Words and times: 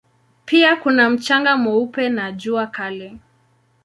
Pia 0.45 0.75
kuna 0.75 1.09
mchanga 1.09 1.57
mweupe 1.57 2.09
na 2.09 2.31
jua 2.31 2.67
kali. 2.67 3.17